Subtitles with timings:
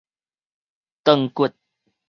[1.03, 1.53] 腸骨